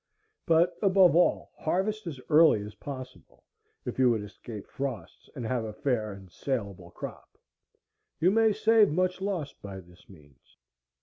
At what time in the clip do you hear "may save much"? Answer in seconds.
8.31-9.21